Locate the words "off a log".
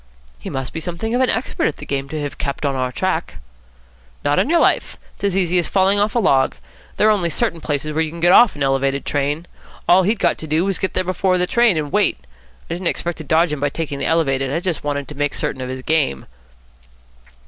5.99-6.55